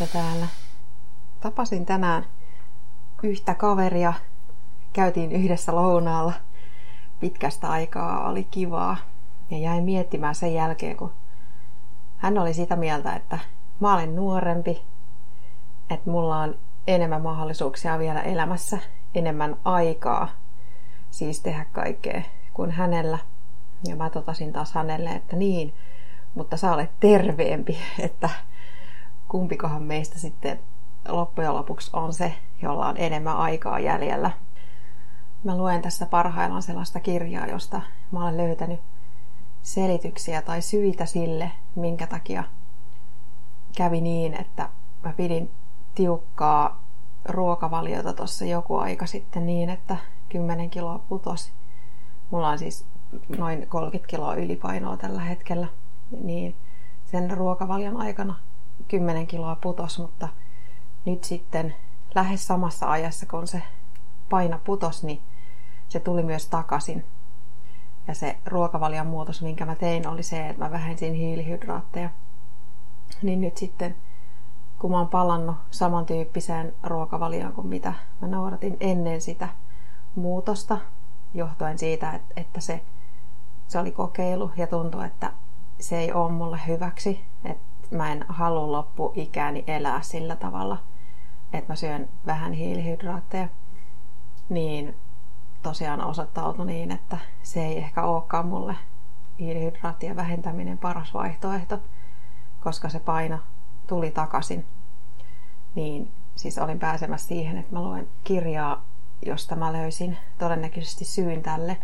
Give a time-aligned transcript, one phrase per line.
[0.00, 0.46] Liisa täällä.
[1.40, 2.24] Tapasin tänään
[3.22, 4.12] yhtä kaveria.
[4.92, 6.32] Käytiin yhdessä lounaalla.
[7.20, 8.96] Pitkästä aikaa oli kivaa.
[9.50, 11.12] Ja jäin miettimään sen jälkeen, kun
[12.16, 13.38] hän oli sitä mieltä, että
[13.80, 14.82] mä olen nuorempi,
[15.90, 16.54] että mulla on
[16.86, 18.78] enemmän mahdollisuuksia vielä elämässä,
[19.14, 20.28] enemmän aikaa
[21.10, 22.22] siis tehdä kaikkea
[22.54, 23.18] kuin hänellä.
[23.88, 25.74] Ja mä totasin taas hänelle, että niin,
[26.34, 28.30] mutta sä olet terveempi, että
[29.28, 30.58] kumpikohan meistä sitten
[31.08, 34.30] loppujen lopuksi on se, jolla on enemmän aikaa jäljellä.
[35.44, 37.80] Mä luen tässä parhaillaan sellaista kirjaa, josta
[38.12, 38.80] mä olen löytänyt
[39.62, 42.44] selityksiä tai syitä sille, minkä takia
[43.76, 44.68] kävi niin, että
[45.04, 45.50] mä pidin
[45.94, 46.82] tiukkaa
[47.24, 49.96] ruokavaliota tuossa joku aika sitten niin, että
[50.28, 51.52] 10 kiloa putosi.
[52.30, 52.86] Mulla on siis
[53.38, 55.66] noin 30 kiloa ylipainoa tällä hetkellä,
[56.22, 56.56] niin
[57.04, 58.34] sen ruokavalion aikana
[58.88, 60.28] 10 kiloa putos, mutta
[61.04, 61.74] nyt sitten
[62.14, 63.62] lähes samassa ajassa, kun se
[64.28, 65.22] paino putos, niin
[65.88, 67.04] se tuli myös takaisin.
[68.08, 72.10] Ja se ruokavalion muutos, minkä mä tein, oli se, että mä vähensin hiilihydraatteja.
[73.22, 73.96] Niin nyt sitten,
[74.78, 79.48] kun mä oon palannut samantyyppiseen ruokavalioon kuin mitä mä noudatin ennen sitä
[80.14, 80.78] muutosta,
[81.34, 82.82] johtuen siitä, että se,
[83.68, 85.32] se oli kokeilu ja tuntui, että
[85.80, 87.24] se ei ole mulle hyväksi.
[87.44, 90.78] Että mä en halua loppuikääni elää sillä tavalla,
[91.52, 93.48] että mä syön vähän hiilihydraatteja.
[94.48, 94.96] Niin
[95.62, 98.76] tosiaan osoittautui niin, että se ei ehkä olekaan mulle
[99.38, 101.78] hiilihydraattien vähentäminen paras vaihtoehto,
[102.60, 103.38] koska se paino
[103.86, 104.64] tuli takaisin.
[105.74, 108.84] Niin siis olin pääsemässä siihen, että mä luen kirjaa,
[109.26, 111.78] josta mä löysin todennäköisesti syyn tälle,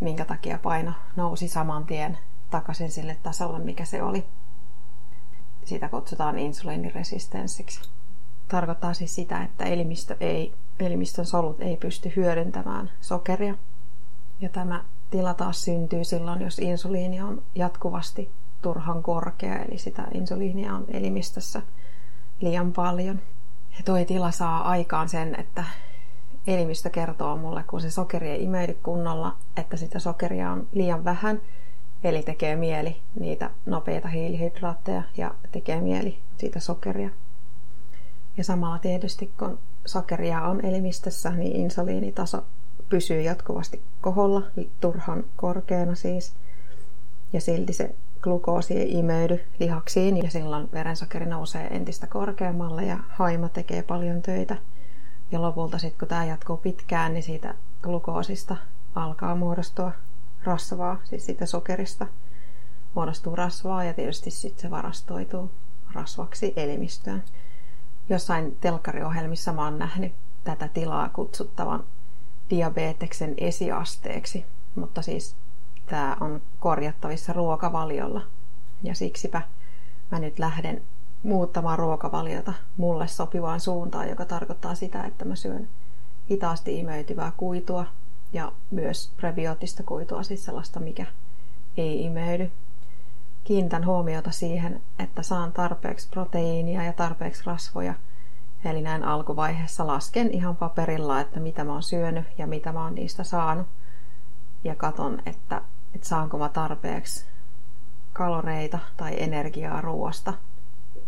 [0.00, 2.18] minkä takia paino nousi saman tien
[2.50, 4.26] takaisin sille tasolle, mikä se oli.
[5.64, 7.80] Sitä kutsutaan insuliiniresistenssiksi.
[8.48, 13.54] Tarkoittaa siis sitä, että elimistö ei, elimistön solut ei pysty hyödyntämään sokeria.
[14.40, 18.30] Ja tämä tila taas syntyy silloin, jos insuliini on jatkuvasti
[18.62, 21.62] turhan korkea, eli sitä insuliinia on elimistössä
[22.40, 23.20] liian paljon.
[23.76, 25.64] Ja toi tila saa aikaan sen, että
[26.46, 31.40] elimistö kertoo mulle, kun se sokeri ei imeydy kunnolla, että sitä sokeria on liian vähän–
[32.04, 37.10] Eli tekee mieli niitä nopeita hiilihydraatteja ja tekee mieli siitä sokeria.
[38.36, 42.44] Ja samalla tietysti kun sokeria on elimistössä, niin insuliinitaso
[42.88, 44.42] pysyy jatkuvasti koholla,
[44.80, 46.32] turhan korkeana siis.
[47.32, 53.48] Ja silti se glukoosi ei imeydy lihaksiin ja silloin verensokeri nousee entistä korkeammalle ja haima
[53.48, 54.56] tekee paljon töitä.
[55.32, 58.56] Ja lopulta sitten kun tämä jatkuu pitkään, niin siitä glukoosista
[58.94, 59.92] alkaa muodostua
[60.44, 62.06] rasvaa, siis siitä sokerista
[62.94, 65.50] muodostuu rasvaa ja tietysti sitten se varastoituu
[65.92, 67.22] rasvaksi elimistöön.
[68.08, 70.12] Jossain telkkariohjelmissa mä oon nähnyt
[70.44, 71.84] tätä tilaa kutsuttavan
[72.50, 74.44] diabeteksen esiasteeksi,
[74.74, 75.36] mutta siis
[75.86, 78.22] tämä on korjattavissa ruokavaliolla.
[78.82, 79.42] Ja siksipä
[80.10, 80.82] mä nyt lähden
[81.22, 85.68] muuttamaan ruokavaliota mulle sopivaan suuntaan, joka tarkoittaa sitä, että mä syön
[86.30, 87.86] hitaasti imeytyvää kuitua,
[88.34, 91.06] ja myös prebiotista kuitua, siis sellaista, mikä
[91.76, 92.50] ei imeydy.
[93.44, 97.94] Kiinnitän huomiota siihen, että saan tarpeeksi proteiinia ja tarpeeksi rasvoja.
[98.64, 102.94] Eli näin alkuvaiheessa lasken ihan paperilla, että mitä mä oon syönyt ja mitä mä oon
[102.94, 103.66] niistä saanut.
[104.64, 105.62] Ja katon, että,
[105.94, 107.24] että saanko mä tarpeeksi
[108.12, 110.34] kaloreita tai energiaa ruoasta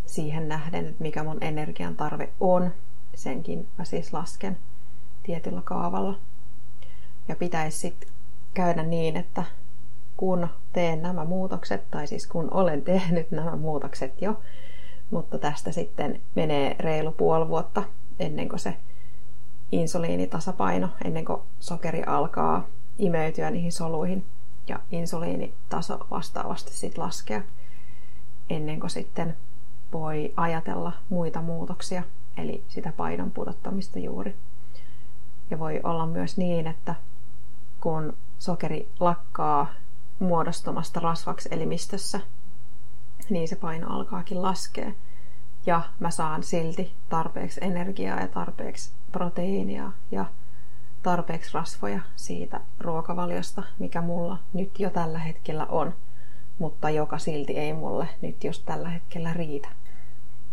[0.06, 2.72] siihen nähden, että mikä mun energian tarve on.
[3.14, 4.58] Senkin mä siis lasken
[5.22, 6.18] tietyllä kaavalla.
[7.28, 8.08] Ja pitäisi sitten
[8.54, 9.44] käydä niin, että
[10.16, 14.40] kun teen nämä muutokset, tai siis kun olen tehnyt nämä muutokset jo,
[15.10, 17.82] mutta tästä sitten menee reilu puoli vuotta
[18.18, 18.76] ennen kuin se
[19.72, 22.66] insuliinitasapaino, ennen kuin sokeri alkaa
[22.98, 24.24] imeytyä niihin soluihin
[24.68, 27.42] ja insuliinitaso vastaavasti sitten laskea,
[28.50, 29.36] ennen kuin sitten
[29.92, 32.02] voi ajatella muita muutoksia,
[32.36, 34.36] eli sitä painon pudottamista juuri.
[35.50, 36.94] Ja voi olla myös niin, että
[37.86, 39.66] kun sokeri lakkaa
[40.18, 42.20] muodostumasta rasvaksi elimistössä,
[43.30, 44.92] niin se paino alkaakin laskea.
[45.66, 50.24] Ja mä saan silti tarpeeksi energiaa ja tarpeeksi proteiinia ja
[51.02, 55.94] tarpeeksi rasvoja siitä ruokavaliosta, mikä mulla nyt jo tällä hetkellä on,
[56.58, 59.68] mutta joka silti ei mulle nyt just tällä hetkellä riitä.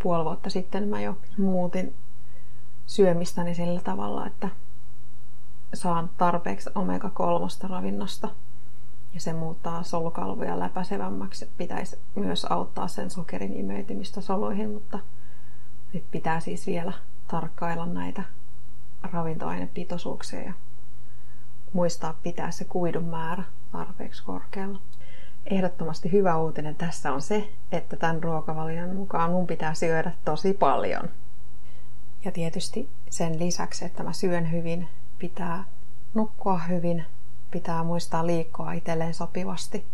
[0.04, 1.96] Puoli vuotta sitten mä jo muutin
[2.86, 4.50] syömistäni sillä tavalla, että
[5.74, 8.30] saan tarpeeksi omega-3 ravinnosta
[9.14, 11.50] ja se muuttaa solukalvoja läpäisevämmäksi.
[11.58, 15.00] Pitäisi myös auttaa sen sokerin imeytymistä soluihin, mutta
[15.94, 16.94] nyt pitää siis vielä
[17.28, 18.24] tarkkailla näitä
[19.04, 20.54] ravintoainepitoisuuksia ja
[21.74, 24.80] muistaa pitää se kuidun määrä tarpeeksi korkealla.
[25.46, 31.10] Ehdottomasti hyvä uutinen tässä on se, että tämän ruokavalion mukaan mun pitää syödä tosi paljon.
[32.26, 34.88] Ja tietysti sen lisäksi, että mä syön hyvin,
[35.24, 35.64] pitää
[36.14, 37.06] nukkua hyvin,
[37.52, 39.86] pitää muistaa liikkua itselleen sopivasti.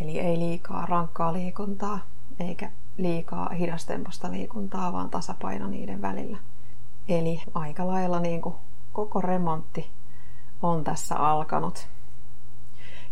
[0.00, 1.98] Eli ei liikaa rankkaa liikuntaa,
[2.40, 6.38] eikä liikaa hidastemposta liikuntaa, vaan tasapaino niiden välillä.
[7.08, 8.54] Eli aika lailla niin kuin
[8.92, 9.90] koko remontti
[10.62, 11.86] on tässä alkanut.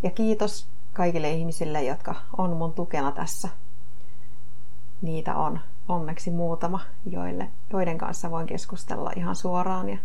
[0.02, 3.48] Ja kiitos kaikille ihmisille, jotka on mun tukena tässä.
[5.02, 9.98] Niitä on onneksi muutama, joille, joiden kanssa voin keskustella ihan suoraan ja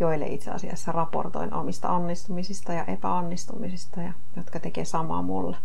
[0.00, 5.56] joille itse asiassa raportoin omista onnistumisista ja epäonnistumisista ja jotka tekee samaa mulle.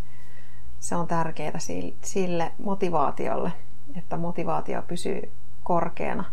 [0.79, 1.59] Se on tärkeää
[2.03, 3.51] sille motivaatiolle,
[3.95, 5.31] että motivaatio pysyy
[5.63, 6.23] korkeana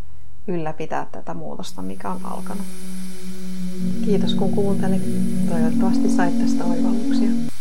[0.46, 2.66] ylläpitää tätä muutosta, mikä on alkanut.
[4.04, 5.02] Kiitos kun kuuntelit.
[5.48, 7.55] Toivottavasti sait tästä oivalluksia.